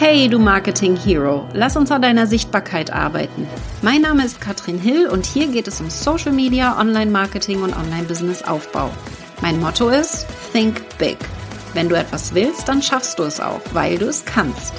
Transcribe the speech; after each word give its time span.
Hey, 0.00 0.28
du 0.28 0.38
Marketing 0.38 0.94
Hero, 0.94 1.48
lass 1.54 1.76
uns 1.76 1.90
an 1.90 2.02
deiner 2.02 2.28
Sichtbarkeit 2.28 2.92
arbeiten. 2.92 3.48
Mein 3.82 4.02
Name 4.02 4.24
ist 4.24 4.40
Katrin 4.40 4.78
Hill 4.78 5.08
und 5.08 5.26
hier 5.26 5.48
geht 5.48 5.66
es 5.66 5.80
um 5.80 5.90
Social 5.90 6.30
Media, 6.30 6.78
Online-Marketing 6.78 7.62
und 7.62 7.76
Online-Business-Aufbau. 7.76 8.92
Mein 9.42 9.58
Motto 9.58 9.88
ist 9.88 10.24
Think 10.52 10.80
Big. 10.98 11.18
Wenn 11.74 11.88
du 11.88 11.96
etwas 11.96 12.32
willst, 12.32 12.68
dann 12.68 12.80
schaffst 12.80 13.18
du 13.18 13.24
es 13.24 13.40
auch, 13.40 13.60
weil 13.72 13.98
du 13.98 14.06
es 14.06 14.24
kannst. 14.24 14.72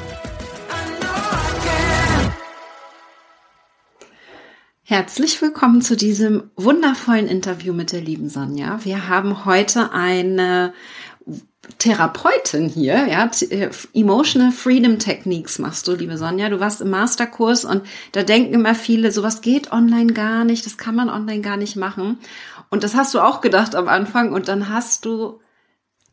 Herzlich 4.84 5.42
willkommen 5.42 5.82
zu 5.82 5.98
diesem 5.98 6.50
wundervollen 6.56 7.28
Interview 7.28 7.74
mit 7.74 7.92
der 7.92 8.02
lieben 8.02 8.30
Sonja. 8.30 8.80
Wir 8.86 9.10
haben 9.10 9.44
heute 9.44 9.92
eine 9.92 10.74
Therapeutin 11.78 12.68
hier, 12.68 13.08
ja, 13.08 13.30
äh, 13.50 13.70
Emotional 13.94 14.52
Freedom 14.52 14.98
Techniques 14.98 15.60
machst 15.60 15.88
du, 15.88 15.94
liebe 15.94 16.18
Sonja. 16.18 16.50
Du 16.50 16.60
warst 16.60 16.82
im 16.82 16.90
Masterkurs 16.90 17.64
und 17.64 17.84
da 18.12 18.24
denken 18.24 18.54
immer 18.54 18.76
viele, 18.76 19.12
sowas 19.12 19.42
geht 19.42 19.72
online 19.72 20.14
gar 20.14 20.46
nicht, 20.46 20.66
das 20.66 20.78
kann 20.78 20.96
man 20.96 21.10
online 21.10 21.42
gar 21.42 21.58
nicht 21.58 21.76
machen. 21.76 22.20
Und 22.70 22.84
das 22.84 22.96
hast 22.96 23.14
du 23.14 23.20
auch 23.20 23.42
gedacht 23.42 23.76
am 23.76 23.88
Anfang 23.88 24.34
und 24.34 24.48
dann 24.48 24.70
hast 24.70 25.06
du 25.06 25.40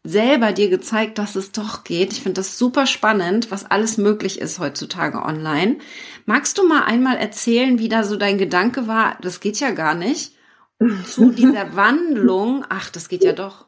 selber 0.05 0.53
dir 0.53 0.69
gezeigt, 0.69 1.19
dass 1.19 1.37
es 1.37 1.53
doch 1.53 1.85
geht. 1.85 2.13
Ich 2.13 2.23
finde 2.23 2.41
das 2.41 2.59
super 2.59 2.87
spannend, 2.87 3.51
was 3.51 3.69
alles 3.69 3.99
möglich 3.99 4.41
ist 4.41 4.59
heutzutage 4.59 5.23
online. 5.23 5.79
Magst 6.27 6.59
du 6.59 6.67
mal 6.67 6.85
einmal 6.85 7.17
erzählen, 7.17 7.79
wie 7.79 7.89
da 7.89 8.05
so 8.05 8.17
dein 8.17 8.39
Gedanke 8.39 8.87
war, 8.87 9.17
das 9.21 9.41
geht 9.41 9.59
ja 9.59 9.71
gar 9.73 9.95
nicht, 9.95 10.33
zu 11.07 11.31
dieser 11.33 11.75
Wandlung, 11.75 12.65
ach, 12.69 12.91
das 12.91 13.09
geht 13.09 13.25
ja 13.25 13.33
doch. 13.33 13.67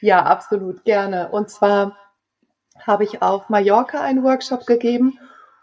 Ja, 0.00 0.22
absolut, 0.24 0.84
gerne. 0.84 1.30
Und 1.30 1.50
zwar 1.50 1.96
habe 2.80 3.04
ich 3.04 3.22
auf 3.22 3.48
Mallorca 3.48 4.00
einen 4.00 4.24
Workshop 4.24 4.66
gegeben 4.66 5.18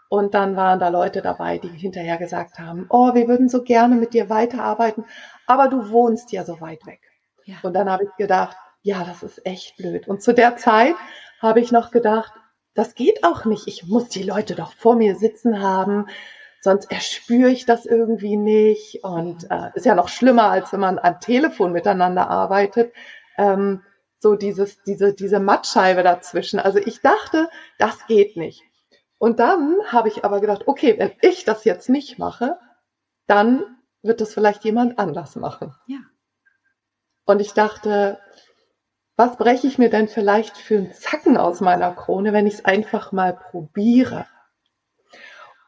und 0.08 0.34
dann 0.34 0.56
waren 0.56 0.78
da 0.78 0.88
Leute 0.88 1.22
dabei, 1.22 1.58
die 1.58 1.68
hinterher 1.68 2.18
gesagt 2.18 2.58
haben, 2.58 2.86
oh, 2.90 3.14
wir 3.14 3.28
würden 3.28 3.48
so 3.48 3.62
gerne 3.62 3.94
mit 3.94 4.14
dir 4.14 4.28
weiterarbeiten, 4.28 5.04
aber 5.46 5.68
du 5.68 5.90
wohnst 5.90 6.32
ja 6.32 6.44
so 6.44 6.60
weit 6.60 6.84
weg. 6.86 7.00
Ja. 7.44 7.56
Und 7.62 7.74
dann 7.74 7.90
habe 7.90 8.04
ich 8.04 8.10
gedacht, 8.16 8.56
ja, 8.82 9.04
das 9.04 9.22
ist 9.22 9.46
echt 9.46 9.76
blöd. 9.76 10.08
Und 10.08 10.22
zu 10.22 10.34
der 10.34 10.56
Zeit 10.56 10.94
habe 11.40 11.60
ich 11.60 11.72
noch 11.72 11.90
gedacht, 11.90 12.32
das 12.74 12.94
geht 12.94 13.24
auch 13.24 13.44
nicht. 13.44 13.66
Ich 13.66 13.86
muss 13.86 14.08
die 14.08 14.22
Leute 14.22 14.54
doch 14.54 14.72
vor 14.72 14.96
mir 14.96 15.16
sitzen 15.16 15.60
haben, 15.62 16.06
sonst 16.60 16.90
erspüre 16.90 17.50
ich 17.50 17.66
das 17.66 17.86
irgendwie 17.86 18.36
nicht. 18.36 19.04
Und 19.04 19.50
äh, 19.50 19.70
ist 19.74 19.86
ja 19.86 19.94
noch 19.94 20.08
schlimmer, 20.08 20.50
als 20.50 20.72
wenn 20.72 20.80
man 20.80 20.98
am 20.98 21.20
Telefon 21.20 21.72
miteinander 21.72 22.28
arbeitet. 22.28 22.92
Ähm, 23.36 23.82
so 24.22 24.36
dieses, 24.36 24.82
diese, 24.84 25.12
diese 25.12 25.40
Mattscheibe 25.40 26.02
dazwischen. 26.02 26.60
Also 26.60 26.78
ich 26.78 27.00
dachte, 27.00 27.50
das 27.78 28.06
geht 28.06 28.36
nicht. 28.36 28.62
Und 29.18 29.40
dann 29.40 29.76
habe 29.88 30.08
ich 30.08 30.24
aber 30.24 30.40
gedacht, 30.40 30.62
okay, 30.66 30.98
wenn 30.98 31.12
ich 31.20 31.44
das 31.44 31.64
jetzt 31.64 31.88
nicht 31.88 32.18
mache, 32.18 32.58
dann 33.26 33.64
wird 34.02 34.20
das 34.20 34.32
vielleicht 34.32 34.64
jemand 34.64 34.98
anders 34.98 35.36
machen. 35.36 35.74
Ja. 35.86 35.98
Und 37.24 37.40
ich 37.40 37.52
dachte, 37.52 38.20
was 39.16 39.36
breche 39.36 39.66
ich 39.66 39.78
mir 39.78 39.90
denn 39.90 40.08
vielleicht 40.08 40.56
für 40.56 40.78
einen 40.78 40.92
Zacken 40.92 41.36
aus 41.36 41.60
meiner 41.60 41.92
Krone, 41.92 42.32
wenn 42.32 42.46
ich 42.46 42.54
es 42.54 42.64
einfach 42.64 43.12
mal 43.12 43.34
probiere? 43.34 44.26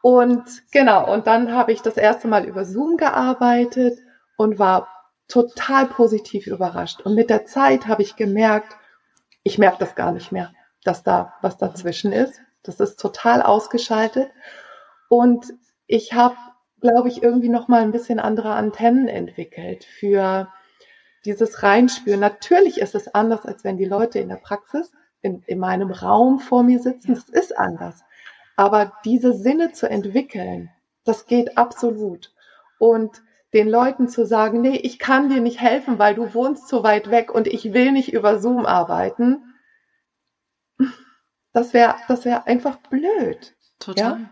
Und 0.01 0.43
genau, 0.71 1.11
und 1.11 1.27
dann 1.27 1.53
habe 1.53 1.71
ich 1.71 1.81
das 1.81 1.97
erste 1.97 2.27
Mal 2.27 2.45
über 2.45 2.63
Zoom 2.63 2.97
gearbeitet 2.97 3.99
und 4.37 4.59
war 4.59 4.94
total 5.27 5.87
positiv 5.87 6.47
überrascht. 6.47 7.01
Und 7.01 7.15
mit 7.15 7.29
der 7.29 7.45
Zeit 7.45 7.87
habe 7.87 8.01
ich 8.01 8.15
gemerkt, 8.15 8.75
ich 9.43 9.57
merke 9.57 9.77
das 9.79 9.95
gar 9.95 10.11
nicht 10.11 10.31
mehr, 10.31 10.53
dass 10.83 11.03
da 11.03 11.33
was 11.41 11.57
dazwischen 11.57 12.11
ist. 12.11 12.39
Das 12.63 12.79
ist 12.79 12.99
total 12.99 13.41
ausgeschaltet. 13.41 14.29
Und 15.09 15.53
ich 15.87 16.13
habe, 16.13 16.35
glaube 16.81 17.09
ich, 17.09 17.21
irgendwie 17.21 17.49
noch 17.49 17.67
mal 17.67 17.81
ein 17.81 17.91
bisschen 17.91 18.19
andere 18.19 18.53
Antennen 18.53 19.07
entwickelt 19.07 19.85
für 19.85 20.51
dieses 21.25 21.63
Reinspüren. 21.63 22.19
Natürlich 22.19 22.79
ist 22.79 22.95
es 22.95 23.13
anders, 23.13 23.45
als 23.45 23.63
wenn 23.63 23.77
die 23.77 23.85
Leute 23.85 24.19
in 24.19 24.29
der 24.29 24.35
Praxis 24.35 24.91
in, 25.21 25.43
in 25.47 25.59
meinem 25.59 25.91
Raum 25.91 26.39
vor 26.39 26.63
mir 26.63 26.79
sitzen. 26.79 27.15
Das 27.15 27.29
ist 27.29 27.57
anders. 27.57 28.03
Aber 28.55 28.93
diese 29.03 29.33
Sinne 29.33 29.73
zu 29.73 29.89
entwickeln, 29.89 30.69
das 31.03 31.25
geht 31.25 31.57
absolut. 31.57 32.33
Und 32.79 33.21
den 33.55 33.69
Leuten 33.69 34.09
zu 34.09 34.25
sagen, 34.25 34.59
nee, 34.59 34.75
ich 34.75 34.99
kann 34.99 35.29
dir 35.29 35.39
nicht 35.39 35.61
helfen, 35.61 35.97
weil 35.97 36.13
du 36.13 36.33
wohnst 36.33 36.67
so 36.67 36.83
weit 36.83 37.09
weg 37.09 37.33
und 37.33 37.47
ich 37.47 37.73
will 37.73 37.93
nicht 37.93 38.11
über 38.11 38.37
Zoom 38.37 38.65
arbeiten, 38.65 39.55
das 41.53 41.73
wäre 41.73 41.95
das 42.09 42.25
wäre 42.25 42.47
einfach 42.47 42.75
blöd. 42.89 43.55
Total. 43.79 44.19
Ja? 44.19 44.29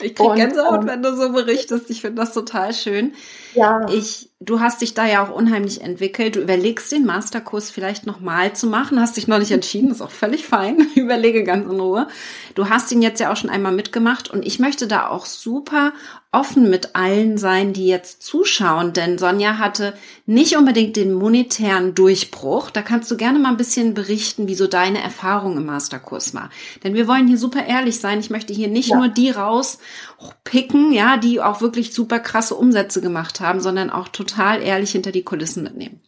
Ich 0.00 0.14
krieg 0.14 0.34
Gänsehaut, 0.36 0.82
ähm, 0.82 0.86
wenn 0.86 1.02
du 1.02 1.14
so 1.16 1.32
berichtest. 1.32 1.90
Ich 1.90 2.00
finde 2.00 2.22
das 2.22 2.32
total 2.32 2.72
schön. 2.72 3.12
Ja. 3.54 3.86
Ich, 3.90 4.29
du 4.40 4.58
hast 4.58 4.80
dich 4.80 4.94
da 4.94 5.06
ja 5.06 5.22
auch 5.22 5.30
unheimlich 5.30 5.82
entwickelt. 5.82 6.34
Du 6.34 6.40
überlegst 6.40 6.90
den 6.90 7.04
Masterkurs 7.04 7.70
vielleicht 7.70 8.06
nochmal 8.06 8.54
zu 8.56 8.66
machen. 8.66 8.98
Hast 8.98 9.18
dich 9.18 9.28
noch 9.28 9.38
nicht 9.38 9.50
entschieden, 9.50 9.90
ist 9.90 10.00
auch 10.00 10.10
völlig 10.10 10.46
fein. 10.46 10.88
Überlege 10.94 11.44
ganz 11.44 11.70
in 11.70 11.78
Ruhe. 11.78 12.08
Du 12.54 12.70
hast 12.70 12.90
ihn 12.90 13.02
jetzt 13.02 13.20
ja 13.20 13.30
auch 13.30 13.36
schon 13.36 13.50
einmal 13.50 13.72
mitgemacht 13.72 14.30
und 14.30 14.46
ich 14.46 14.58
möchte 14.58 14.86
da 14.86 15.08
auch 15.08 15.26
super 15.26 15.92
offen 16.32 16.70
mit 16.70 16.94
allen 16.94 17.38
sein, 17.38 17.72
die 17.72 17.88
jetzt 17.88 18.22
zuschauen, 18.22 18.92
denn 18.92 19.18
Sonja 19.18 19.58
hatte 19.58 19.94
nicht 20.26 20.56
unbedingt 20.56 20.94
den 20.94 21.12
monetären 21.12 21.96
Durchbruch. 21.96 22.70
Da 22.70 22.82
kannst 22.82 23.10
du 23.10 23.16
gerne 23.16 23.40
mal 23.40 23.48
ein 23.48 23.56
bisschen 23.56 23.94
berichten, 23.94 24.46
wie 24.46 24.54
so 24.54 24.68
deine 24.68 25.02
Erfahrung 25.02 25.56
im 25.56 25.66
Masterkurs 25.66 26.32
war. 26.32 26.50
Denn 26.84 26.94
wir 26.94 27.08
wollen 27.08 27.26
hier 27.26 27.36
super 27.36 27.66
ehrlich 27.66 27.98
sein. 27.98 28.20
Ich 28.20 28.30
möchte 28.30 28.52
hier 28.52 28.68
nicht 28.68 28.90
ja. 28.90 28.98
nur 28.98 29.08
die 29.08 29.30
rauspicken, 29.30 30.92
ja, 30.92 31.16
die 31.16 31.40
auch 31.40 31.62
wirklich 31.62 31.92
super 31.92 32.20
krasse 32.20 32.54
Umsätze 32.54 33.00
gemacht 33.00 33.40
haben, 33.40 33.60
sondern 33.60 33.90
auch 33.90 34.06
total 34.06 34.29
ehrlich 34.38 34.92
hinter 34.92 35.12
die 35.12 35.24
Kulissen 35.24 35.62
mitnehmen. 35.62 36.02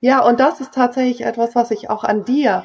Ja, 0.00 0.24
und 0.24 0.40
das 0.40 0.60
ist 0.60 0.74
tatsächlich 0.74 1.24
etwas, 1.24 1.54
was 1.54 1.70
ich 1.70 1.88
auch 1.88 2.02
an 2.04 2.24
dir 2.24 2.64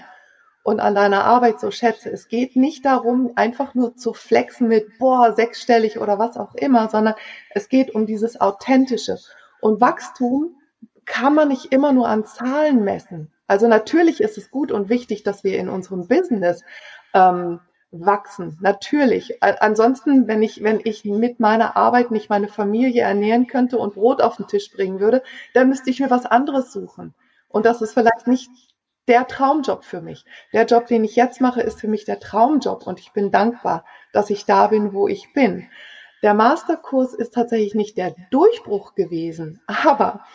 und 0.63 0.79
an 0.79 0.95
deiner 0.95 1.23
Arbeit 1.23 1.59
so 1.59 1.71
schätze. 1.71 2.09
Es 2.09 2.27
geht 2.27 2.55
nicht 2.55 2.83
darum, 2.83 3.31
einfach 3.35 3.73
nur 3.75 3.95
zu 3.95 4.13
flexen 4.13 4.67
mit, 4.67 4.97
boah, 4.99 5.33
sechsstellig 5.33 5.99
oder 5.99 6.19
was 6.19 6.35
auch 6.35 6.55
immer, 6.55 6.89
sondern 6.89 7.13
es 7.51 7.69
geht 7.69 7.93
um 7.95 8.05
dieses 8.05 8.41
Authentische. 8.41 9.17
Und 9.61 9.79
Wachstum 9.79 10.57
kann 11.05 11.35
man 11.35 11.47
nicht 11.47 11.71
immer 11.71 11.93
nur 11.93 12.09
an 12.09 12.25
Zahlen 12.25 12.83
messen. 12.83 13.31
Also 13.47 13.67
natürlich 13.67 14.19
ist 14.19 14.37
es 14.37 14.51
gut 14.51 14.71
und 14.71 14.89
wichtig, 14.89 15.23
dass 15.23 15.43
wir 15.43 15.57
in 15.57 15.69
unserem 15.69 16.07
Business 16.07 16.63
ähm, 17.13 17.61
wachsen. 17.91 18.57
Natürlich. 18.61 19.41
Ansonsten, 19.41 20.27
wenn 20.27 20.43
ich, 20.43 20.63
wenn 20.63 20.81
ich 20.83 21.05
mit 21.05 21.39
meiner 21.39 21.77
Arbeit 21.77 22.11
nicht 22.11 22.29
meine 22.29 22.47
Familie 22.47 23.03
ernähren 23.03 23.47
könnte 23.47 23.77
und 23.77 23.95
Brot 23.95 24.21
auf 24.21 24.37
den 24.37 24.47
Tisch 24.47 24.71
bringen 24.71 24.99
würde, 24.99 25.23
dann 25.53 25.69
müsste 25.69 25.89
ich 25.89 25.99
mir 25.99 26.09
was 26.09 26.25
anderes 26.25 26.71
suchen. 26.71 27.13
Und 27.47 27.65
das 27.65 27.81
ist 27.81 27.93
vielleicht 27.93 28.27
nicht 28.27 28.49
der 29.07 29.25
Traumjob 29.27 29.85
für 29.85 30.01
mich. 30.01 30.25
Der 30.53 30.65
Job, 30.65 30.87
den 30.87 31.03
ich 31.03 31.15
jetzt 31.15 31.39
mache, 31.39 31.61
ist 31.61 31.79
für 31.79 31.87
mich 31.87 32.05
der 32.05 32.19
Traumjob 32.19 32.85
und 32.85 32.99
ich 32.99 33.13
bin 33.13 33.31
dankbar, 33.31 33.85
dass 34.11 34.29
ich 34.29 34.45
da 34.45 34.67
bin, 34.67 34.93
wo 34.93 35.07
ich 35.07 35.33
bin. 35.33 35.69
Der 36.23 36.33
Masterkurs 36.33 37.13
ist 37.13 37.33
tatsächlich 37.33 37.75
nicht 37.75 37.97
der 37.97 38.15
Durchbruch 38.31 38.95
gewesen, 38.95 39.61
aber 39.67 40.25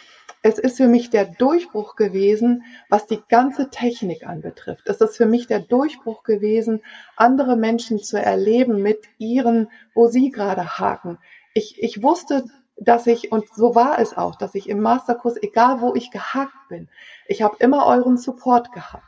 es 0.43 0.59
ist 0.59 0.77
für 0.77 0.89
mich 0.89 1.11
der 1.11 1.27
Durchbruch 1.27 1.97
gewesen, 1.97 2.65
was 2.89 3.07
die 3.07 3.23
ganze 3.29 3.71
Technik 3.71 4.27
anbetrifft. 4.27 4.89
Es 4.89 5.01
ist 5.01 5.17
für 5.17 5.27
mich 5.27 5.47
der 5.47 5.61
Durchbruch 5.61 6.25
gewesen, 6.25 6.83
andere 7.17 7.57
Menschen 7.57 8.03
zu 8.03 8.21
erleben 8.21 8.83
mit 8.83 9.05
ihren, 9.19 9.71
wo 9.95 10.09
sie 10.09 10.31
gerade 10.31 10.79
haken. 10.79 11.19
Ich, 11.55 11.81
ich 11.83 12.03
wusste 12.03 12.45
dass 12.77 13.07
ich, 13.07 13.31
und 13.31 13.49
so 13.55 13.75
war 13.75 13.99
es 13.99 14.17
auch, 14.17 14.37
dass 14.37 14.55
ich 14.55 14.69
im 14.69 14.81
Masterkurs, 14.81 15.37
egal 15.41 15.81
wo 15.81 15.95
ich 15.95 16.11
gehakt 16.11 16.57
bin, 16.69 16.89
ich 17.27 17.43
habe 17.43 17.57
immer 17.61 17.87
euren 17.87 18.19
Support 18.19 18.73
gehabt. 18.73 19.05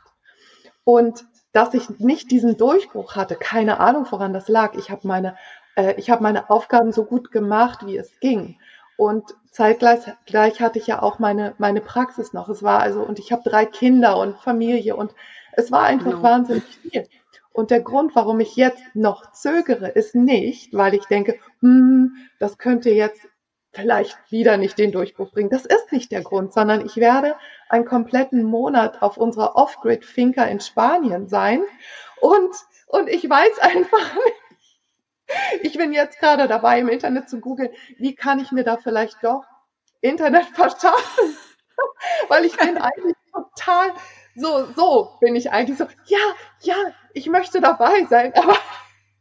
Und 0.83 1.25
dass 1.51 1.73
ich 1.73 1.89
nicht 1.99 2.31
diesen 2.31 2.57
Durchbruch 2.57 3.15
hatte, 3.15 3.35
keine 3.35 3.79
Ahnung, 3.79 4.05
woran 4.09 4.33
das 4.33 4.47
lag. 4.47 4.75
Ich 4.75 4.91
habe 4.91 5.07
meine, 5.07 5.35
äh, 5.75 5.95
ich 5.97 6.09
habe 6.09 6.23
meine 6.23 6.49
Aufgaben 6.49 6.91
so 6.91 7.05
gut 7.05 7.31
gemacht, 7.31 7.85
wie 7.85 7.97
es 7.97 8.19
ging. 8.19 8.59
Und 8.97 9.23
zeitgleich 9.51 10.01
gleich 10.25 10.61
hatte 10.61 10.79
ich 10.79 10.87
ja 10.87 11.01
auch 11.01 11.19
meine, 11.19 11.53
meine 11.57 11.81
Praxis 11.81 12.33
noch. 12.33 12.49
Es 12.49 12.63
war 12.63 12.79
also, 12.79 13.01
und 13.01 13.19
ich 13.19 13.31
habe 13.31 13.41
drei 13.43 13.65
Kinder 13.65 14.17
und 14.17 14.37
Familie 14.37 14.95
und 14.95 15.13
es 15.53 15.71
war 15.71 15.83
einfach 15.83 16.11
genau. 16.11 16.23
wahnsinnig 16.23 16.63
viel. 16.63 17.07
Und 17.51 17.71
der 17.71 17.81
Grund, 17.81 18.15
warum 18.15 18.41
ich 18.41 18.57
jetzt 18.57 18.83
noch 18.93 19.31
zögere, 19.31 19.87
ist 19.87 20.13
nicht, 20.13 20.73
weil 20.73 20.93
ich 20.93 21.05
denke, 21.05 21.39
hm, 21.61 22.15
das 22.39 22.57
könnte 22.57 22.89
jetzt 22.89 23.21
vielleicht 23.71 24.17
wieder 24.29 24.57
nicht 24.57 24.77
den 24.77 24.91
Durchbruch 24.91 25.31
bringen. 25.31 25.49
Das 25.49 25.65
ist 25.65 25.91
nicht 25.91 26.11
der 26.11 26.21
Grund, 26.21 26.53
sondern 26.53 26.85
ich 26.85 26.97
werde 26.97 27.35
einen 27.69 27.85
kompletten 27.85 28.43
Monat 28.43 29.01
auf 29.01 29.17
unserer 29.17 29.55
Off-Grid-Finca 29.55 30.43
in 30.45 30.59
Spanien 30.59 31.27
sein 31.27 31.61
und, 32.21 32.51
und 32.87 33.09
ich 33.09 33.29
weiß 33.29 33.59
einfach 33.61 34.15
nicht, 34.15 34.44
ich 35.61 35.77
bin 35.77 35.93
jetzt 35.93 36.19
gerade 36.19 36.47
dabei, 36.47 36.79
im 36.79 36.89
Internet 36.89 37.29
zu 37.29 37.39
googeln, 37.39 37.71
wie 37.97 38.15
kann 38.15 38.39
ich 38.39 38.51
mir 38.51 38.63
da 38.63 38.77
vielleicht 38.77 39.23
doch 39.23 39.43
Internet 40.01 40.45
verschaffen? 40.53 41.37
Weil 42.29 42.45
ich 42.45 42.55
bin 42.57 42.77
eigentlich 42.77 43.15
total, 43.33 43.91
so, 44.35 44.65
so 44.75 45.17
bin 45.19 45.35
ich 45.35 45.51
eigentlich 45.51 45.77
so, 45.77 45.85
ja, 46.05 46.19
ja, 46.61 46.75
ich 47.13 47.27
möchte 47.27 47.61
dabei 47.61 48.05
sein, 48.09 48.33
aber 48.35 48.57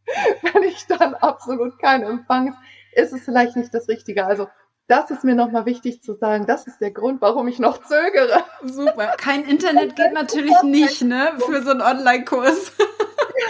wenn 0.52 0.62
ich 0.62 0.86
dann 0.86 1.14
absolut 1.14 1.78
keinen 1.78 2.04
Empfang, 2.04 2.56
ist 2.92 3.12
es 3.12 3.24
vielleicht 3.24 3.56
nicht 3.56 3.74
das 3.74 3.88
Richtige. 3.88 4.26
Also 4.26 4.48
das 4.86 5.10
ist 5.10 5.24
mir 5.24 5.34
nochmal 5.34 5.64
wichtig 5.66 6.02
zu 6.02 6.14
sagen. 6.14 6.46
Das 6.46 6.66
ist 6.66 6.80
der 6.80 6.90
Grund, 6.90 7.22
warum 7.22 7.48
ich 7.48 7.58
noch 7.58 7.82
zögere. 7.82 8.44
Super. 8.62 9.14
Kein 9.16 9.44
Internet 9.44 9.96
geht 9.96 10.12
natürlich 10.12 10.62
nicht, 10.62 11.02
ne? 11.02 11.32
Für 11.38 11.62
so 11.62 11.70
einen 11.70 11.80
Online-Kurs. 11.80 12.72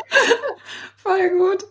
Voll 0.97 1.31
gut. 1.31 1.65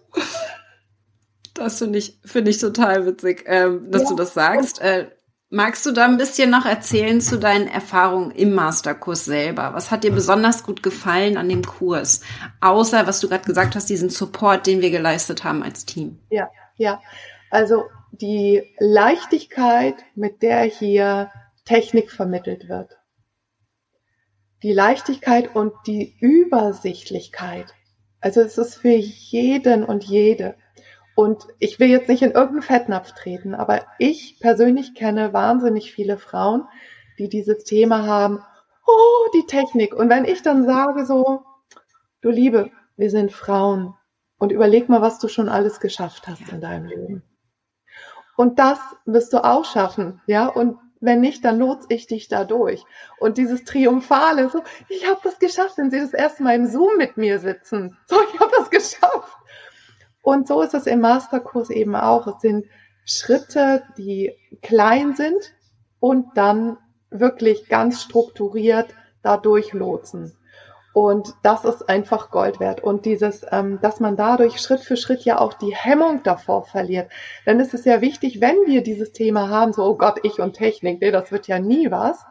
Das 1.53 1.79
finde 1.79 1.99
ich, 1.99 2.19
finde 2.25 2.51
ich 2.51 2.57
total 2.57 3.05
witzig, 3.05 3.43
ähm, 3.47 3.91
dass 3.91 4.03
ja. 4.03 4.09
du 4.09 4.15
das 4.15 4.33
sagst. 4.33 4.81
Äh, 4.81 5.09
magst 5.49 5.85
du 5.85 5.91
da 5.91 6.05
ein 6.05 6.17
bisschen 6.17 6.49
noch 6.49 6.65
erzählen 6.65 7.21
zu 7.21 7.37
deinen 7.37 7.67
Erfahrungen 7.67 8.31
im 8.31 8.53
Masterkurs 8.53 9.25
selber? 9.25 9.73
Was 9.73 9.91
hat 9.91 10.03
dir 10.03 10.11
besonders 10.11 10.63
gut 10.63 10.81
gefallen 10.81 11.37
an 11.37 11.47
dem 11.47 11.63
Kurs? 11.63 12.21
Außer, 12.59 13.05
was 13.05 13.19
du 13.19 13.29
gerade 13.29 13.45
gesagt 13.45 13.75
hast, 13.75 13.89
diesen 13.89 14.09
Support, 14.09 14.65
den 14.65 14.81
wir 14.81 14.89
geleistet 14.89 15.43
haben 15.43 15.61
als 15.61 15.85
Team. 15.85 16.19
Ja, 16.29 16.49
ja. 16.77 17.01
Also 17.51 17.83
die 18.11 18.63
Leichtigkeit, 18.79 19.95
mit 20.15 20.41
der 20.41 20.63
hier 20.63 21.31
Technik 21.65 22.11
vermittelt 22.11 22.67
wird. 22.67 22.97
Die 24.63 24.73
Leichtigkeit 24.73 25.55
und 25.55 25.73
die 25.85 26.15
Übersichtlichkeit. 26.19 27.73
Also 28.21 28.41
es 28.41 28.57
ist 28.57 28.75
für 28.75 28.95
jeden 28.95 29.83
und 29.83 30.03
jede. 30.03 30.55
Und 31.15 31.45
ich 31.59 31.79
will 31.79 31.89
jetzt 31.89 32.09
nicht 32.09 32.23
in 32.23 32.31
irgendeinen 32.31 32.63
Fettnapf 32.63 33.11
treten, 33.13 33.53
aber 33.53 33.81
ich 33.99 34.39
persönlich 34.39 34.95
kenne 34.95 35.31
wahnsinnig 35.33 35.93
viele 35.93 36.17
Frauen, 36.17 36.67
die 37.19 37.29
dieses 37.29 37.63
Thema 37.63 38.05
haben, 38.07 38.43
oh, 38.87 39.29
die 39.35 39.45
Technik. 39.45 39.93
Und 39.93 40.09
wenn 40.09 40.25
ich 40.25 40.41
dann 40.41 40.65
sage 40.65 41.05
so, 41.05 41.43
du 42.21 42.29
Liebe, 42.29 42.71
wir 42.97 43.09
sind 43.09 43.31
Frauen 43.31 43.93
und 44.37 44.51
überleg 44.51 44.89
mal, 44.89 45.01
was 45.01 45.19
du 45.19 45.27
schon 45.27 45.49
alles 45.49 45.79
geschafft 45.79 46.27
hast 46.27 46.51
in 46.51 46.61
deinem 46.61 46.85
Leben. 46.85 47.23
Und 48.35 48.57
das 48.57 48.79
wirst 49.05 49.33
du 49.33 49.43
auch 49.43 49.65
schaffen, 49.65 50.21
ja. 50.25 50.47
Und 50.47 50.79
wenn 50.99 51.19
nicht, 51.19 51.43
dann 51.43 51.59
lotse 51.59 51.87
ich 51.89 52.07
dich 52.07 52.29
da 52.29 52.45
durch. 52.45 52.83
Und 53.19 53.37
dieses 53.37 53.65
Triumphale, 53.65 54.49
so, 54.49 54.63
ich 54.89 55.07
habe 55.07 55.19
das 55.23 55.37
geschafft, 55.37 55.77
wenn 55.77 55.91
sie 55.91 55.99
das 55.99 56.13
erste 56.13 56.43
Mal 56.43 56.55
im 56.55 56.65
Zoom 56.65 56.97
mit 56.97 57.17
mir 57.17 57.39
sitzen. 57.39 57.97
So, 58.07 58.15
ich 58.21 58.39
habe 58.39 58.51
das 58.57 58.69
geschafft. 58.69 59.37
Und 60.23 60.47
so 60.47 60.61
ist 60.61 60.73
es 60.73 60.87
im 60.87 61.01
Masterkurs 61.01 61.69
eben 61.69 61.95
auch. 61.95 62.25
Es 62.27 62.41
sind 62.41 62.65
Schritte, 63.05 63.83
die 63.97 64.31
klein 64.61 65.15
sind 65.15 65.53
und 65.99 66.37
dann 66.37 66.77
wirklich 67.11 67.67
ganz 67.67 68.01
strukturiert 68.01 68.95
dadurch 69.21 69.73
lotsen. 69.73 70.35
Und 70.93 71.33
das 71.43 71.65
ist 71.65 71.89
einfach 71.89 72.31
Gold 72.31 72.59
wert. 72.59 72.81
Und 72.81 73.05
dieses, 73.05 73.45
ähm, 73.51 73.79
dass 73.81 73.99
man 73.99 74.15
dadurch 74.15 74.59
Schritt 74.59 74.79
für 74.79 74.95
Schritt 74.95 75.25
ja 75.25 75.39
auch 75.39 75.53
die 75.53 75.75
Hemmung 75.75 76.23
davor 76.23 76.63
verliert. 76.63 77.11
Denn 77.45 77.59
es 77.59 77.73
ist 77.73 77.85
ja 77.85 77.99
wichtig, 77.99 78.39
wenn 78.39 78.55
wir 78.65 78.81
dieses 78.81 79.11
Thema 79.11 79.49
haben, 79.49 79.73
so, 79.73 79.83
oh 79.83 79.97
Gott, 79.97 80.19
ich 80.23 80.39
und 80.39 80.53
Technik, 80.53 81.01
nee, 81.01 81.11
das 81.11 81.31
wird 81.31 81.47
ja 81.47 81.59
nie 81.59 81.91
was. 81.91 82.23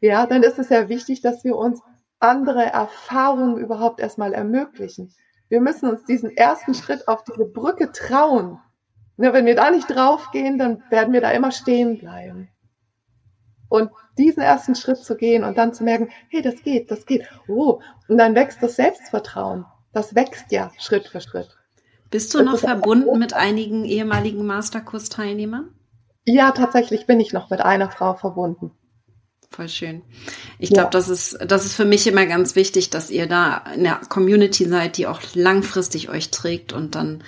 Ja, 0.00 0.26
dann 0.26 0.42
ist 0.42 0.58
es 0.58 0.68
ja 0.68 0.88
wichtig, 0.88 1.22
dass 1.22 1.42
wir 1.44 1.56
uns 1.56 1.80
andere 2.20 2.62
Erfahrungen 2.62 3.56
überhaupt 3.56 3.98
erstmal 3.98 4.34
ermöglichen. 4.34 5.12
Wir 5.52 5.60
müssen 5.60 5.90
uns 5.90 6.06
diesen 6.06 6.34
ersten 6.34 6.72
Schritt 6.72 7.06
auf 7.08 7.24
diese 7.24 7.44
Brücke 7.44 7.92
trauen. 7.92 8.58
Ne, 9.18 9.34
wenn 9.34 9.44
wir 9.44 9.54
da 9.54 9.70
nicht 9.70 9.86
draufgehen, 9.86 10.56
dann 10.56 10.82
werden 10.88 11.12
wir 11.12 11.20
da 11.20 11.30
immer 11.30 11.52
stehen 11.52 11.98
bleiben. 11.98 12.48
Und 13.68 13.90
diesen 14.16 14.42
ersten 14.42 14.74
Schritt 14.74 14.96
zu 14.96 15.14
gehen 15.14 15.44
und 15.44 15.58
dann 15.58 15.74
zu 15.74 15.84
merken, 15.84 16.08
hey, 16.30 16.40
das 16.40 16.62
geht, 16.62 16.90
das 16.90 17.04
geht. 17.04 17.28
Oh, 17.48 17.82
und 18.08 18.16
dann 18.16 18.34
wächst 18.34 18.62
das 18.62 18.76
Selbstvertrauen. 18.76 19.66
Das 19.92 20.14
wächst 20.14 20.50
ja 20.52 20.72
Schritt 20.78 21.08
für 21.08 21.20
Schritt. 21.20 21.54
Bist 22.10 22.32
du 22.32 22.42
noch 22.42 22.56
verbunden 22.56 23.18
mit 23.18 23.34
einigen 23.34 23.84
ehemaligen 23.84 24.46
Masterkurs-Teilnehmern? 24.46 25.74
Ja, 26.24 26.52
tatsächlich 26.52 27.06
bin 27.06 27.20
ich 27.20 27.34
noch 27.34 27.50
mit 27.50 27.60
einer 27.60 27.90
Frau 27.90 28.14
verbunden. 28.14 28.70
Voll 29.52 29.68
schön. 29.68 30.02
Ich 30.58 30.70
ja. 30.70 30.76
glaube, 30.76 30.90
das 30.92 31.10
ist, 31.10 31.38
das 31.46 31.66
ist 31.66 31.74
für 31.74 31.84
mich 31.84 32.06
immer 32.06 32.24
ganz 32.24 32.56
wichtig, 32.56 32.88
dass 32.88 33.10
ihr 33.10 33.26
da 33.26 33.62
in 33.74 33.84
der 33.84 34.00
Community 34.08 34.66
seid, 34.66 34.96
die 34.96 35.06
auch 35.06 35.20
langfristig 35.34 36.08
euch 36.08 36.30
trägt 36.30 36.72
und 36.72 36.94
dann 36.94 37.22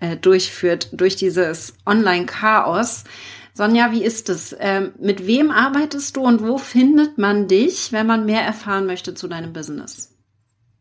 äh, 0.00 0.16
durchführt 0.16 0.88
durch 0.90 1.14
dieses 1.14 1.74
Online-Chaos. 1.86 3.04
Sonja, 3.54 3.92
wie 3.92 4.02
ist 4.02 4.28
es? 4.28 4.56
Ähm, 4.58 4.92
mit 4.98 5.28
wem 5.28 5.52
arbeitest 5.52 6.16
du 6.16 6.22
und 6.22 6.42
wo 6.44 6.58
findet 6.58 7.16
man 7.16 7.46
dich, 7.46 7.92
wenn 7.92 8.08
man 8.08 8.26
mehr 8.26 8.42
erfahren 8.42 8.86
möchte 8.86 9.14
zu 9.14 9.28
deinem 9.28 9.52
Business? 9.52 10.16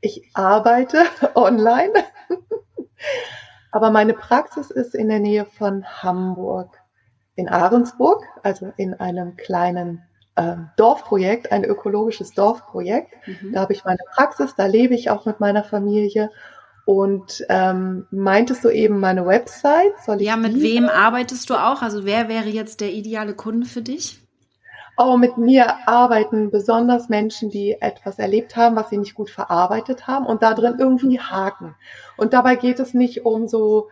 Ich 0.01 0.31
arbeite 0.33 1.05
online, 1.35 1.93
aber 3.71 3.91
meine 3.91 4.13
Praxis 4.13 4.71
ist 4.71 4.95
in 4.95 5.09
der 5.09 5.19
Nähe 5.19 5.45
von 5.45 5.85
Hamburg, 5.85 6.75
in 7.35 7.47
Ahrensburg, 7.49 8.23
also 8.41 8.73
in 8.77 8.95
einem 8.95 9.37
kleinen 9.37 10.01
Dorfprojekt, 10.75 11.51
ein 11.51 11.63
ökologisches 11.63 12.33
Dorfprojekt. 12.33 13.13
Mhm. 13.25 13.53
Da 13.53 13.61
habe 13.61 13.73
ich 13.73 13.83
meine 13.85 13.99
Praxis, 14.13 14.55
da 14.55 14.65
lebe 14.65 14.93
ich 14.93 15.09
auch 15.09 15.25
mit 15.25 15.39
meiner 15.39 15.63
Familie 15.63 16.29
und 16.85 17.45
ähm, 17.49 18.07
meintest 18.11 18.63
du 18.63 18.69
eben 18.69 19.01
meine 19.01 19.25
Website? 19.25 19.93
Ja, 20.19 20.37
mit 20.37 20.61
wem 20.61 20.87
arbeitest 20.87 21.49
du 21.49 21.55
auch? 21.55 21.81
Also 21.81 22.05
wer 22.05 22.29
wäre 22.29 22.47
jetzt 22.47 22.79
der 22.79 22.93
ideale 22.93 23.33
Kunde 23.33 23.67
für 23.67 23.81
dich? 23.81 24.21
Oh, 24.95 25.17
mit 25.17 25.37
mir 25.37 25.87
arbeiten 25.87 26.49
besonders 26.49 27.09
Menschen, 27.09 27.49
die 27.49 27.75
etwas 27.81 28.19
erlebt 28.19 28.55
haben, 28.55 28.75
was 28.75 28.89
sie 28.89 28.97
nicht 28.97 29.15
gut 29.15 29.29
verarbeitet 29.29 30.07
haben 30.07 30.25
und 30.25 30.41
da 30.41 30.53
drin 30.53 30.77
irgendwie 30.79 31.19
haken. 31.19 31.75
Und 32.15 32.33
dabei 32.33 32.55
geht 32.55 32.79
es 32.79 32.93
nicht 32.93 33.25
um 33.25 33.47
so 33.47 33.89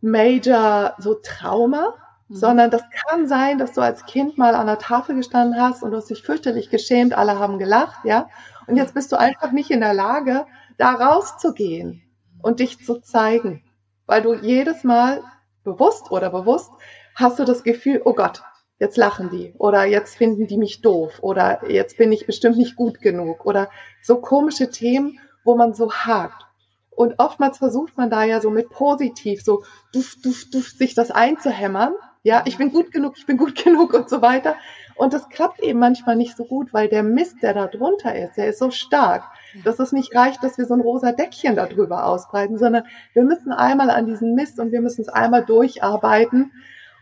Major, 0.00 0.94
so 0.98 1.14
Trauma. 1.14 1.94
Sondern 2.32 2.70
das 2.70 2.82
kann 2.90 3.26
sein, 3.26 3.58
dass 3.58 3.72
du 3.72 3.80
als 3.80 4.06
Kind 4.06 4.38
mal 4.38 4.54
an 4.54 4.66
der 4.66 4.78
Tafel 4.78 5.14
gestanden 5.14 5.60
hast 5.60 5.82
und 5.82 5.90
du 5.90 5.96
hast 5.96 6.10
dich 6.10 6.22
fürchterlich 6.22 6.70
geschämt, 6.70 7.14
alle 7.14 7.38
haben 7.38 7.58
gelacht, 7.58 8.04
ja. 8.04 8.28
Und 8.66 8.76
jetzt 8.76 8.94
bist 8.94 9.12
du 9.12 9.18
einfach 9.18 9.52
nicht 9.52 9.70
in 9.70 9.80
der 9.80 9.94
Lage, 9.94 10.46
da 10.78 10.92
rauszugehen 10.92 12.02
und 12.40 12.60
dich 12.60 12.84
zu 12.84 13.00
zeigen. 13.00 13.62
Weil 14.06 14.22
du 14.22 14.34
jedes 14.34 14.84
Mal 14.84 15.22
bewusst 15.64 16.10
oder 16.10 16.30
bewusst 16.30 16.70
hast 17.14 17.38
du 17.38 17.44
das 17.44 17.62
Gefühl, 17.62 18.02
oh 18.04 18.14
Gott, 18.14 18.42
jetzt 18.78 18.96
lachen 18.96 19.30
die 19.30 19.54
oder 19.58 19.84
jetzt 19.84 20.16
finden 20.16 20.46
die 20.46 20.58
mich 20.58 20.82
doof 20.82 21.18
oder 21.20 21.70
jetzt 21.70 21.98
bin 21.98 22.10
ich 22.10 22.26
bestimmt 22.26 22.56
nicht 22.56 22.74
gut 22.74 23.00
genug 23.00 23.46
oder 23.46 23.70
so 24.02 24.20
komische 24.20 24.70
Themen, 24.70 25.20
wo 25.44 25.56
man 25.56 25.72
so 25.74 25.92
hakt. 25.92 26.46
Und 26.90 27.14
oftmals 27.18 27.58
versucht 27.58 27.96
man 27.96 28.10
da 28.10 28.24
ja 28.24 28.40
so 28.40 28.50
mit 28.50 28.70
positiv, 28.70 29.42
so 29.42 29.64
duff, 29.92 30.16
duff, 30.22 30.50
duff, 30.50 30.68
sich 30.68 30.94
das 30.94 31.10
einzuhämmern. 31.10 31.94
Ja, 32.24 32.44
ich 32.46 32.56
bin 32.56 32.70
gut 32.70 32.92
genug, 32.92 33.14
ich 33.16 33.26
bin 33.26 33.36
gut 33.36 33.56
genug 33.64 33.94
und 33.94 34.08
so 34.08 34.22
weiter. 34.22 34.56
Und 34.94 35.12
das 35.12 35.28
klappt 35.28 35.60
eben 35.60 35.78
manchmal 35.78 36.16
nicht 36.16 36.36
so 36.36 36.44
gut, 36.44 36.72
weil 36.72 36.88
der 36.88 37.02
Mist, 37.02 37.42
der 37.42 37.54
da 37.54 37.66
drunter 37.66 38.14
ist, 38.14 38.36
der 38.36 38.48
ist 38.48 38.58
so 38.58 38.70
stark, 38.70 39.24
dass 39.64 39.78
es 39.78 39.92
nicht 39.92 40.14
reicht, 40.14 40.42
dass 40.44 40.58
wir 40.58 40.66
so 40.66 40.74
ein 40.74 40.80
rosa 40.80 41.12
Deckchen 41.12 41.56
darüber 41.56 42.06
ausbreiten, 42.06 42.58
sondern 42.58 42.84
wir 43.12 43.24
müssen 43.24 43.52
einmal 43.52 43.90
an 43.90 44.06
diesen 44.06 44.34
Mist 44.34 44.60
und 44.60 44.70
wir 44.70 44.80
müssen 44.80 45.02
es 45.02 45.08
einmal 45.08 45.44
durcharbeiten. 45.44 46.52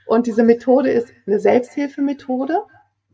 Und 0.06 0.26
diese 0.26 0.42
Methode 0.42 0.90
ist 0.90 1.12
eine 1.26 1.38
Selbsthilfemethode. 1.38 2.62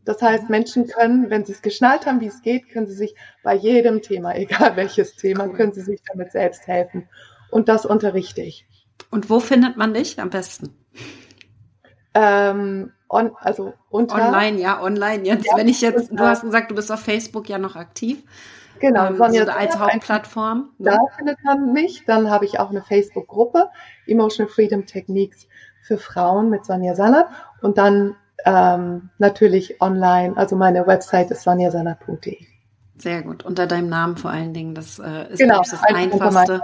Das 0.05 0.21
heißt, 0.21 0.49
Menschen 0.49 0.87
können, 0.87 1.29
wenn 1.29 1.43
sie 1.43 1.51
es 1.51 1.61
geschnallt 1.61 2.05
haben, 2.05 2.21
wie 2.21 2.27
es 2.27 2.41
geht, 2.41 2.69
können 2.69 2.87
sie 2.87 2.95
sich 2.95 3.13
bei 3.43 3.53
jedem 3.53 4.01
Thema, 4.01 4.35
egal 4.37 4.77
welches 4.77 5.15
Thema, 5.15 5.49
können 5.49 5.73
sie 5.73 5.81
sich 5.81 6.01
damit 6.09 6.31
selbst 6.31 6.65
helfen. 6.67 7.09
Und 7.51 7.67
das 7.67 7.85
unterrichte 7.85 8.41
ich. 8.41 8.65
Und 9.11 9.29
wo 9.29 9.39
findet 9.39 9.75
man 9.75 9.93
dich 9.93 10.19
am 10.19 10.29
besten? 10.29 10.73
Ähm, 12.19 12.91
on, 13.09 13.31
also 13.39 13.73
unter, 13.89 14.15
online, 14.15 14.59
ja, 14.59 14.81
online 14.81 15.23
jetzt. 15.23 15.45
Ja, 15.45 15.55
wenn 15.55 15.67
ich 15.67 15.81
jetzt, 15.81 16.11
du 16.11 16.19
hast 16.19 16.41
gesagt, 16.41 16.71
du 16.71 16.75
bist 16.75 16.91
auf 16.91 17.01
Facebook 17.01 17.47
ja 17.47 17.59
noch 17.59 17.75
aktiv. 17.75 18.23
Genau, 18.79 19.07
ähm, 19.07 19.17
Sonja, 19.17 19.45
so 19.45 19.51
als 19.51 19.77
Hauptplattform. 19.77 20.69
Ne? 20.79 20.91
Da 20.91 20.99
findet 21.15 21.37
man 21.43 21.73
mich. 21.73 22.05
Dann 22.05 22.29
habe 22.29 22.45
ich 22.45 22.59
auch 22.59 22.71
eine 22.71 22.81
Facebook-Gruppe, 22.81 23.69
Emotional 24.07 24.51
Freedom 24.51 24.85
Techniques 24.85 25.47
für 25.81 25.97
Frauen 25.97 26.49
mit 26.49 26.65
Sonja 26.65 26.95
Sannert. 26.95 27.27
Und 27.61 27.77
dann 27.77 28.15
ähm, 28.45 29.09
natürlich 29.19 29.79
online, 29.81 30.35
also 30.35 30.55
meine 30.55 30.85
Website 30.87 31.31
ist 31.31 31.43
sonjasannert.de. 31.43 32.37
Sehr 32.97 33.21
gut. 33.21 33.45
Unter 33.45 33.67
deinem 33.67 33.89
Namen 33.89 34.17
vor 34.17 34.31
allen 34.31 34.53
Dingen. 34.53 34.73
Das 34.73 34.99
äh, 34.99 35.31
ist 35.31 35.39
genau, 35.39 35.59
das 35.59 35.83
Einfachste. 35.83 36.61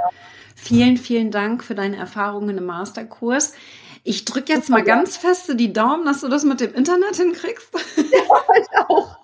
Vielen, 0.55 0.97
vielen 0.97 1.31
Dank 1.31 1.63
für 1.63 1.75
deine 1.75 1.97
Erfahrungen 1.97 2.57
im 2.57 2.65
Masterkurs. 2.65 3.53
Ich 4.03 4.25
drücke 4.25 4.51
jetzt 4.51 4.69
mal 4.69 4.83
ganz 4.83 5.15
feste 5.15 5.55
die 5.55 5.71
Daumen, 5.71 6.05
dass 6.05 6.21
du 6.21 6.27
das 6.27 6.43
mit 6.43 6.59
dem 6.59 6.73
Internet 6.73 7.15
hinkriegst. 7.15 7.69
Ja, 7.97 8.55
ich 8.59 8.89
auch. 8.89 9.17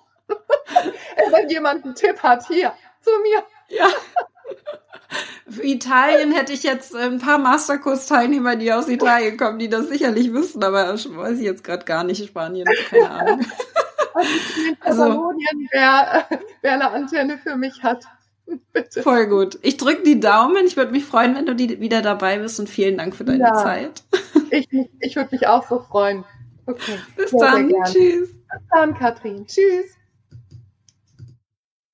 Wenn 1.30 1.48
jemand 1.48 1.84
einen 1.84 1.94
Tipp 1.94 2.22
hat, 2.22 2.46
hier, 2.46 2.72
zu 3.02 3.10
mir. 3.22 3.42
Ja. 3.68 3.88
Für 5.48 5.62
Italien 5.62 6.32
hätte 6.32 6.52
ich 6.52 6.62
jetzt 6.62 6.94
ein 6.94 7.18
paar 7.18 7.38
Masterkurs-Teilnehmer, 7.38 8.56
die 8.56 8.72
aus 8.72 8.88
Italien 8.88 9.36
kommen, 9.36 9.58
die 9.58 9.68
das 9.68 9.88
sicherlich 9.88 10.32
wissen, 10.32 10.62
aber 10.62 10.94
weiß 10.94 11.38
ich 11.38 11.44
jetzt 11.44 11.64
gerade 11.64 11.84
gar 11.84 12.04
nicht. 12.04 12.24
Spanien, 12.24 12.66
keine 12.88 13.10
Ahnung. 13.10 13.46
Also, 14.80 15.02
also 15.02 15.32
wer, 15.72 16.26
wer 16.62 16.72
eine 16.72 16.90
Antenne 16.90 17.38
für 17.38 17.56
mich 17.56 17.82
hat. 17.82 18.04
Bitte. 18.72 19.02
Voll 19.02 19.26
gut. 19.26 19.58
Ich 19.62 19.76
drücke 19.76 20.02
die 20.02 20.20
Daumen. 20.20 20.66
Ich 20.66 20.76
würde 20.76 20.92
mich 20.92 21.04
freuen, 21.04 21.36
wenn 21.36 21.46
du 21.46 21.54
die, 21.54 21.80
wieder 21.80 22.02
dabei 22.02 22.38
bist 22.38 22.58
und 22.58 22.68
vielen 22.68 22.98
Dank 22.98 23.14
für 23.14 23.24
deine 23.24 23.44
ja, 23.44 23.54
Zeit. 23.54 24.02
Ich, 24.50 24.68
ich 25.00 25.16
würde 25.16 25.30
mich 25.32 25.46
auch 25.46 25.66
so 25.68 25.80
freuen. 25.80 26.24
Okay. 26.66 26.98
Bis 27.16 27.30
sehr, 27.30 27.40
dann. 27.40 27.68
Sehr 27.68 27.84
Tschüss. 27.84 28.32
Bis 28.32 28.62
dann, 28.70 28.94
Katrin. 28.94 29.46
Tschüss. 29.46 29.96